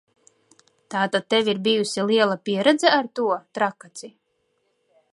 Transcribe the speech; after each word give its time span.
Tātad 0.95 1.27
tev 1.33 1.51
ir 1.53 1.61
bijusi 1.69 2.07
liela 2.13 2.39
pieredze 2.49 2.97
ar 3.01 3.13
to, 3.21 3.29
Trakaci? 3.59 4.15